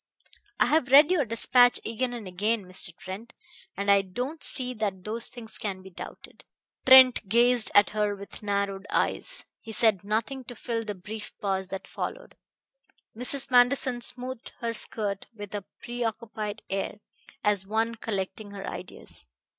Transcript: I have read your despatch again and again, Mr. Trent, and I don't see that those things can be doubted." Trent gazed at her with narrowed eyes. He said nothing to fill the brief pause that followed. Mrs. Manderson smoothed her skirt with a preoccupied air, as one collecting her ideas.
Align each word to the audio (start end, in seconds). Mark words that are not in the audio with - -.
I 0.59 0.65
have 0.65 0.89
read 0.89 1.11
your 1.11 1.25
despatch 1.25 1.79
again 1.85 2.11
and 2.11 2.27
again, 2.27 2.65
Mr. 2.65 2.89
Trent, 2.97 3.33
and 3.77 3.91
I 3.91 4.01
don't 4.01 4.43
see 4.43 4.73
that 4.73 5.03
those 5.03 5.29
things 5.29 5.59
can 5.59 5.83
be 5.83 5.91
doubted." 5.91 6.43
Trent 6.87 7.29
gazed 7.29 7.69
at 7.75 7.91
her 7.91 8.15
with 8.15 8.41
narrowed 8.41 8.87
eyes. 8.89 9.45
He 9.59 9.71
said 9.71 10.03
nothing 10.03 10.43
to 10.45 10.55
fill 10.55 10.83
the 10.85 10.95
brief 10.95 11.37
pause 11.39 11.67
that 11.67 11.85
followed. 11.85 12.35
Mrs. 13.15 13.51
Manderson 13.51 14.01
smoothed 14.01 14.53
her 14.59 14.73
skirt 14.73 15.27
with 15.35 15.53
a 15.53 15.65
preoccupied 15.83 16.63
air, 16.67 16.95
as 17.43 17.67
one 17.67 17.93
collecting 17.93 18.49
her 18.49 18.65
ideas. 18.65 19.27